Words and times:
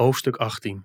Hoofdstuk 0.00 0.36
18 0.36 0.84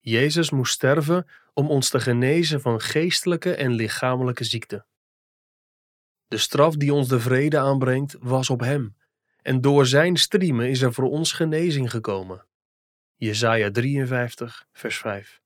Jezus 0.00 0.50
moest 0.50 0.72
sterven 0.72 1.26
om 1.54 1.70
ons 1.70 1.88
te 1.88 2.00
genezen 2.00 2.60
van 2.60 2.80
geestelijke 2.80 3.54
en 3.54 3.72
lichamelijke 3.72 4.44
ziekte. 4.44 4.84
De 6.28 6.36
straf 6.36 6.76
die 6.76 6.94
ons 6.94 7.08
de 7.08 7.20
vrede 7.20 7.58
aanbrengt 7.58 8.16
was 8.20 8.50
op 8.50 8.60
hem, 8.60 8.96
en 9.42 9.60
door 9.60 9.86
zijn 9.86 10.16
striemen 10.16 10.68
is 10.68 10.82
er 10.82 10.92
voor 10.92 11.10
ons 11.10 11.32
genezing 11.32 11.90
gekomen. 11.90 12.46
Jesaja 13.14 13.70
53, 13.70 14.66
vers 14.72 14.96
5 14.96 15.40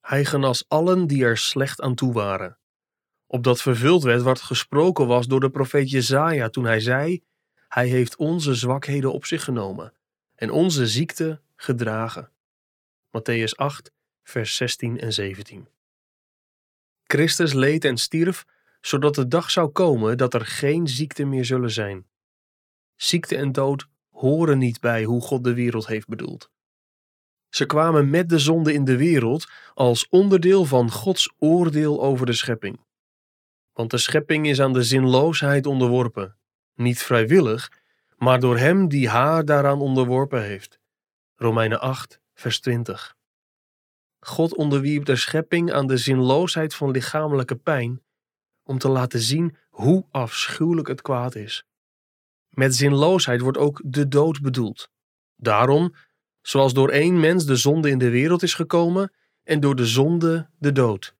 Hij 0.00 0.24
genas 0.24 0.64
allen 0.68 1.06
die 1.06 1.24
er 1.24 1.38
slecht 1.38 1.80
aan 1.80 1.94
toe 1.94 2.12
waren. 2.12 2.58
Opdat 3.26 3.62
vervuld 3.62 4.02
werd 4.02 4.22
wat 4.22 4.40
gesproken 4.40 5.06
was 5.06 5.26
door 5.26 5.40
de 5.40 5.50
profeet 5.50 5.90
Jesaja 5.90 6.48
toen 6.48 6.64
hij 6.64 6.80
zei, 6.80 7.24
Hij 7.68 7.88
heeft 7.88 8.16
onze 8.16 8.54
zwakheden 8.54 9.12
op 9.12 9.24
zich 9.24 9.44
genomen 9.44 9.92
en 10.42 10.50
onze 10.50 10.86
ziekte 10.86 11.40
gedragen. 11.56 12.30
Matthäus 13.10 13.54
8, 13.54 13.92
vers 14.22 14.56
16 14.56 15.00
en 15.00 15.12
17. 15.12 15.68
Christus 17.02 17.52
leed 17.52 17.84
en 17.84 17.96
stierf, 17.96 18.46
zodat 18.80 19.14
de 19.14 19.28
dag 19.28 19.50
zou 19.50 19.68
komen 19.68 20.16
dat 20.16 20.34
er 20.34 20.46
geen 20.46 20.88
ziekte 20.88 21.24
meer 21.24 21.44
zullen 21.44 21.70
zijn. 21.70 22.06
Ziekte 22.96 23.36
en 23.36 23.52
dood 23.52 23.88
horen 24.10 24.58
niet 24.58 24.80
bij 24.80 25.04
hoe 25.04 25.20
God 25.20 25.44
de 25.44 25.54
wereld 25.54 25.86
heeft 25.86 26.06
bedoeld. 26.06 26.50
Ze 27.48 27.66
kwamen 27.66 28.10
met 28.10 28.28
de 28.28 28.38
zonde 28.38 28.72
in 28.72 28.84
de 28.84 28.96
wereld 28.96 29.50
als 29.74 30.08
onderdeel 30.08 30.64
van 30.64 30.90
Gods 30.90 31.32
oordeel 31.38 32.02
over 32.02 32.26
de 32.26 32.32
schepping. 32.32 32.80
Want 33.72 33.90
de 33.90 33.98
schepping 33.98 34.46
is 34.46 34.60
aan 34.60 34.72
de 34.72 34.82
zinloosheid 34.82 35.66
onderworpen, 35.66 36.36
niet 36.74 37.02
vrijwillig, 37.02 37.81
maar 38.22 38.40
door 38.40 38.58
hem 38.58 38.88
die 38.88 39.08
haar 39.08 39.44
daaraan 39.44 39.80
onderworpen 39.80 40.42
heeft. 40.42 40.80
Romeinen 41.36 41.80
8, 41.80 42.20
vers 42.34 42.60
20. 42.60 43.16
God 44.20 44.56
onderwierp 44.56 45.04
de 45.04 45.16
schepping 45.16 45.72
aan 45.72 45.86
de 45.86 45.96
zinloosheid 45.96 46.74
van 46.74 46.90
lichamelijke 46.90 47.56
pijn 47.56 48.02
om 48.62 48.78
te 48.78 48.88
laten 48.88 49.20
zien 49.20 49.56
hoe 49.70 50.06
afschuwelijk 50.10 50.88
het 50.88 51.02
kwaad 51.02 51.34
is. 51.34 51.64
Met 52.48 52.74
zinloosheid 52.74 53.40
wordt 53.40 53.58
ook 53.58 53.80
de 53.84 54.08
dood 54.08 54.40
bedoeld. 54.40 54.90
Daarom, 55.36 55.94
zoals 56.40 56.74
door 56.74 56.90
één 56.90 57.20
mens 57.20 57.46
de 57.46 57.56
zonde 57.56 57.90
in 57.90 57.98
de 57.98 58.10
wereld 58.10 58.42
is 58.42 58.54
gekomen 58.54 59.12
en 59.42 59.60
door 59.60 59.76
de 59.76 59.86
zonde 59.86 60.48
de 60.58 60.72
dood. 60.72 61.14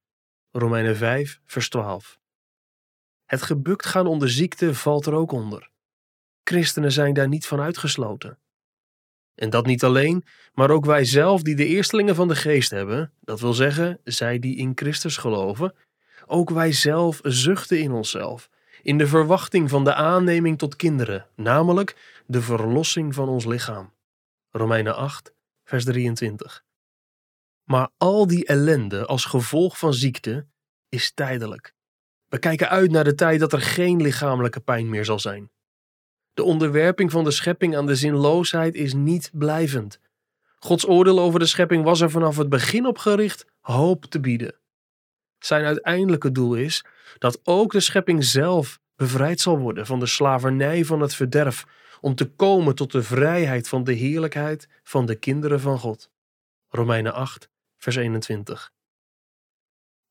Romeinen 0.50 0.96
5, 0.96 1.40
vers 1.44 1.68
12. 1.68 2.18
Het 3.24 3.42
gebukt 3.42 3.86
gaan 3.86 4.06
onder 4.06 4.30
ziekte 4.30 4.74
valt 4.74 5.06
er 5.06 5.14
ook 5.14 5.32
onder. 5.32 5.71
Christenen 6.44 6.92
zijn 6.92 7.14
daar 7.14 7.28
niet 7.28 7.46
van 7.46 7.60
uitgesloten. 7.60 8.38
En 9.34 9.50
dat 9.50 9.66
niet 9.66 9.84
alleen, 9.84 10.24
maar 10.52 10.70
ook 10.70 10.84
wij 10.84 11.04
zelf 11.04 11.42
die 11.42 11.54
de 11.54 11.66
eerstelingen 11.66 12.14
van 12.14 12.28
de 12.28 12.36
geest 12.36 12.70
hebben, 12.70 13.12
dat 13.20 13.40
wil 13.40 13.52
zeggen, 13.52 14.00
zij 14.04 14.38
die 14.38 14.56
in 14.56 14.72
Christus 14.74 15.16
geloven, 15.16 15.74
ook 16.26 16.50
wij 16.50 16.72
zelf 16.72 17.20
zuchten 17.22 17.80
in 17.80 17.92
onszelf, 17.92 18.48
in 18.82 18.98
de 18.98 19.06
verwachting 19.06 19.70
van 19.70 19.84
de 19.84 19.94
aanneming 19.94 20.58
tot 20.58 20.76
kinderen, 20.76 21.26
namelijk 21.36 22.20
de 22.26 22.42
verlossing 22.42 23.14
van 23.14 23.28
ons 23.28 23.44
lichaam. 23.44 23.92
Romeinen 24.50 24.96
8, 24.96 25.34
vers 25.64 25.84
23. 25.84 26.64
Maar 27.64 27.88
al 27.96 28.26
die 28.26 28.46
ellende 28.46 29.06
als 29.06 29.24
gevolg 29.24 29.78
van 29.78 29.94
ziekte 29.94 30.46
is 30.88 31.12
tijdelijk. 31.14 31.74
We 32.28 32.38
kijken 32.38 32.68
uit 32.68 32.90
naar 32.90 33.04
de 33.04 33.14
tijd 33.14 33.40
dat 33.40 33.52
er 33.52 33.60
geen 33.60 34.02
lichamelijke 34.02 34.60
pijn 34.60 34.88
meer 34.88 35.04
zal 35.04 35.18
zijn. 35.18 35.50
De 36.34 36.42
onderwerping 36.42 37.10
van 37.10 37.24
de 37.24 37.30
schepping 37.30 37.76
aan 37.76 37.86
de 37.86 37.96
zinloosheid 37.96 38.74
is 38.74 38.94
niet 38.94 39.30
blijvend. 39.32 40.00
Gods 40.58 40.88
oordeel 40.88 41.20
over 41.20 41.38
de 41.38 41.46
schepping 41.46 41.84
was 41.84 42.00
er 42.00 42.10
vanaf 42.10 42.36
het 42.36 42.48
begin 42.48 42.86
op 42.86 42.98
gericht 42.98 43.46
hoop 43.60 44.04
te 44.04 44.20
bieden. 44.20 44.54
Zijn 45.38 45.64
uiteindelijke 45.64 46.32
doel 46.32 46.54
is 46.54 46.84
dat 47.18 47.40
ook 47.44 47.72
de 47.72 47.80
schepping 47.80 48.24
zelf 48.24 48.80
bevrijd 48.96 49.40
zal 49.40 49.58
worden 49.58 49.86
van 49.86 50.00
de 50.00 50.06
slavernij 50.06 50.84
van 50.84 51.00
het 51.00 51.14
verderf, 51.14 51.64
om 52.00 52.14
te 52.14 52.30
komen 52.30 52.74
tot 52.74 52.92
de 52.92 53.02
vrijheid 53.02 53.68
van 53.68 53.84
de 53.84 53.92
heerlijkheid 53.92 54.68
van 54.82 55.06
de 55.06 55.14
kinderen 55.14 55.60
van 55.60 55.78
God. 55.78 56.10
Romeinen 56.68 57.14
8, 57.14 57.48
vers 57.78 57.96
21. 57.96 58.72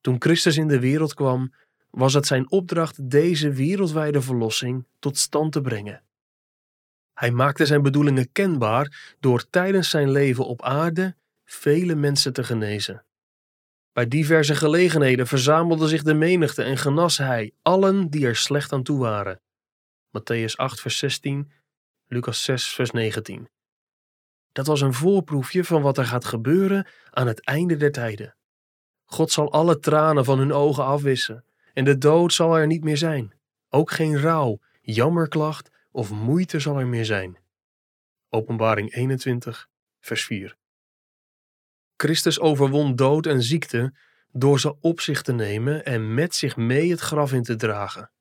Toen 0.02 0.16
Christus 0.20 0.58
in 0.58 0.68
de 0.68 0.80
wereld 0.80 1.14
kwam, 1.14 1.54
was 1.90 2.14
het 2.14 2.28
zijn 2.28 2.52
opdracht 2.52 3.10
deze 3.10 3.52
wereldwijde 3.52 4.22
verlossing 4.22 4.86
tot 5.00 5.18
stand 5.18 5.52
te 5.52 5.62
brengen. 5.62 6.04
Hij 7.14 7.32
maakte 7.32 7.66
zijn 7.66 7.82
bedoelingen 7.82 8.32
kenbaar 8.32 9.16
door 9.20 9.50
tijdens 9.50 9.90
zijn 9.90 10.12
leven 10.12 10.46
op 10.46 10.62
aarde 10.62 11.16
vele 11.44 11.96
mensen 11.96 12.34
te 12.34 12.44
genezen. 12.44 13.06
Bij 13.94 14.08
diverse 14.08 14.56
gelegenheden 14.56 15.28
verzamelde 15.28 15.88
zich 15.88 16.04
de 16.04 16.14
menigte 16.14 16.64
en 16.64 16.78
genas 16.78 17.18
hij 17.18 17.54
allen 17.62 18.10
die 18.10 18.26
er 18.26 18.36
slecht 18.36 18.74
aan 18.74 18.84
toe 18.84 19.00
waren. 19.00 19.42
Matthäus 20.08 20.56
8, 20.56 20.82
vers 20.82 20.98
16, 20.98 21.52
Lucas 22.08 22.44
6, 22.44 22.68
vers 22.68 22.92
19. 22.92 23.50
Dat 24.52 24.68
was 24.68 24.82
een 24.82 24.94
voorproefje 24.94 25.64
van 25.64 25.82
wat 25.82 25.98
er 25.98 26.06
gaat 26.06 26.26
gebeuren 26.26 26.88
aan 27.10 27.28
het 27.28 27.46
einde 27.46 27.78
der 27.78 27.92
tijden. 27.92 28.36
God 29.06 29.32
zal 29.32 29.52
alle 29.52 29.80
tranen 29.80 30.26
van 30.26 30.40
hun 30.40 30.54
ogen 30.54 30.84
afwissen 30.84 31.46
en 31.74 31.84
de 31.84 31.98
dood 31.98 32.34
zal 32.34 32.58
er 32.58 32.68
niet 32.68 32.84
meer 32.84 32.98
zijn. 32.98 33.34
Ook 33.70 33.92
geen 33.92 34.20
rouw, 34.20 34.60
jammerklacht 34.82 35.71
of 35.92 36.12
moeite 36.12 36.60
zal 36.60 36.80
er 36.80 36.88
meer 36.88 37.06
zijn. 37.06 37.38
Openbaring 38.30 38.94
21, 38.94 39.70
vers 40.00 40.26
4. 40.26 40.58
Christus 41.98 42.40
overwon 42.40 42.96
dood 42.96 43.26
en 43.26 43.44
ziekte 43.44 43.94
door 44.32 44.60
ze 44.60 44.80
op 44.80 45.00
zich 45.02 45.22
te 45.22 45.32
nemen 45.34 45.86
en 45.86 46.14
met 46.14 46.36
zich 46.36 46.56
mee 46.56 46.90
het 46.90 47.00
graf 47.00 47.34
in 47.34 47.44
te 47.44 47.56
dragen. 47.56 48.12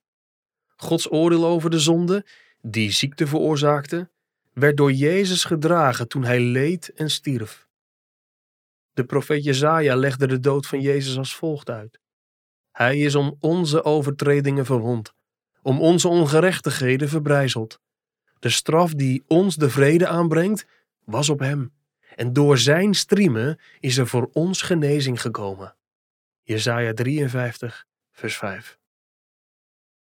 Gods 0.77 1.11
oordeel 1.11 1.47
over 1.47 1.71
de 1.71 1.79
zonde, 1.79 2.27
die 2.61 2.91
ziekte 2.91 3.27
veroorzaakte, 3.27 4.11
werd 4.53 4.77
door 4.77 4.93
Jezus 4.93 5.45
gedragen 5.45 6.09
toen 6.09 6.25
hij 6.25 6.41
leed 6.41 6.93
en 6.93 7.11
stierf. 7.11 7.69
De 8.93 9.05
profeet 9.05 9.45
Jezaja 9.45 9.97
legde 9.97 10.27
de 10.27 10.41
dood 10.41 10.67
van 10.67 10.81
Jezus 10.81 11.17
als 11.17 11.37
volgt 11.37 11.71
uit. 11.71 12.01
Hij 12.71 12.99
is 12.99 13.15
om 13.15 13.37
onze 13.41 13.85
overtredingen 13.85 14.65
verwond 14.67 15.15
om 15.63 15.81
onze 15.81 16.09
ongerechtigheden 16.09 17.09
verbrijzeld. 17.09 17.81
De 18.39 18.49
straf 18.49 18.95
die 18.95 19.25
ons 19.27 19.57
de 19.57 19.71
vrede 19.71 20.07
aanbrengt, 20.09 20.67
was 21.05 21.29
op 21.29 21.39
hem. 21.39 21.73
En 22.15 22.33
door 22.33 22.59
zijn 22.59 22.95
striemen 22.95 23.61
is 23.81 23.97
er 23.97 24.07
voor 24.07 24.31
ons 24.33 24.63
genezing 24.63 25.21
gekomen. 25.21 25.77
Jesaja 26.43 26.93
53, 26.95 27.87
vers 28.13 28.37
5. 28.37 28.79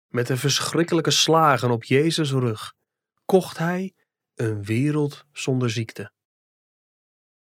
Met 0.08 0.26
de 0.26 0.36
verschrikkelijke 0.36 1.10
slagen 1.10 1.70
op 1.70 1.84
Jezus' 1.84 2.30
rug 2.30 2.74
kocht 3.24 3.58
hij 3.58 3.94
een 4.34 4.64
wereld 4.64 5.24
zonder 5.32 5.70
ziekte. 5.70 6.12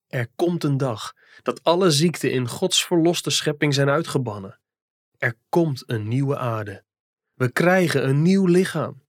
Er 0.07 0.29
komt 0.37 0.65
een 0.65 0.77
dag 0.77 1.13
dat 1.43 1.65
alle 1.65 1.91
ziekten 1.91 2.33
in 2.33 2.49
Gods 2.49 2.85
verloste 2.85 3.31
schepping 3.31 3.75
zijn 3.75 3.89
uitgebannen. 3.89 4.61
Er 5.19 5.35
komt 5.49 5.83
een 5.87 6.09
nieuwe 6.09 6.39
aarde 6.39 6.85
we 7.35 7.53
krijgen 7.53 8.09
een 8.09 8.23
nieuw 8.23 8.47
lichaam. 8.47 9.03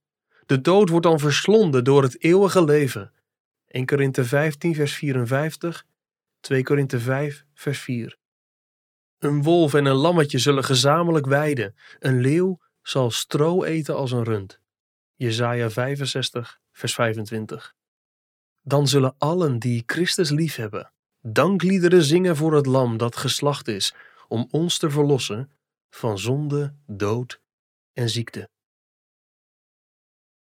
De 0.46 0.62
dood 0.62 0.90
wordt 0.90 1.06
dan 1.06 1.20
verslonden 1.20 1.84
door 1.84 2.04
het 2.04 2.24
eeuwige 2.24 2.64
leven. 2.64 3.12
1 3.68 3.86
Korinthe 3.86 4.26
15, 4.26 4.76
vers 4.76 4.94
54, 4.94 5.86
2 6.40 6.64
Korinthe 6.64 7.00
5, 7.00 7.46
vers 7.54 7.80
4. 7.80 8.18
Een 9.20 9.44
wolf 9.44 9.74
en 9.74 9.86
een 9.86 9.96
lammetje 9.96 10.40
zullen 10.40 10.64
gezamenlijk 10.64 11.26
weiden. 11.26 11.76
Een 12.00 12.22
leeuw 12.22 12.60
zal 12.82 13.12
stro 13.12 13.64
eten 13.64 13.96
als 13.96 14.12
een 14.12 14.24
rund. 14.24 14.60
Jesaja 15.16 15.70
65, 15.70 16.60
vers 16.72 16.94
25. 16.94 17.76
Dan 18.62 18.88
zullen 18.88 19.16
allen 19.18 19.60
die 19.60 19.84
Christus 19.86 20.30
liefhebben, 20.30 20.92
dankliederen 21.22 22.04
zingen 22.04 22.36
voor 22.36 22.54
het 22.54 22.66
lam 22.66 22.98
dat 22.98 23.16
geslacht 23.16 23.68
is, 23.68 23.94
om 24.28 24.48
ons 24.52 24.78
te 24.78 24.90
verlossen 24.90 25.52
van 25.90 26.20
zonde, 26.20 26.76
dood 26.86 27.44
en 27.96 28.10
ziekte. 28.10 28.50